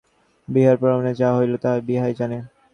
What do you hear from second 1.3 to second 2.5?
হইল তাহা বিভাই জানে!